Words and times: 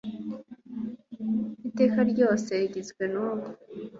iteka 1.67 1.99
ryose 2.11 2.51
rigizwe 2.61 3.03
n'ubu 3.13 3.47